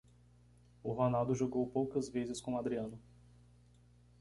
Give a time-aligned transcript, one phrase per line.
[0.83, 2.97] O Ronaldo jogou poucas vezes com o Adriano.